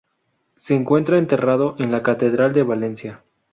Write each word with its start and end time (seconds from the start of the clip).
Se 0.55 0.73
encuentra 0.73 1.19
enterrado 1.19 1.75
en 1.77 1.91
la 1.91 2.01
catedral 2.01 2.53
de 2.53 2.63
Valencia. 2.63 3.23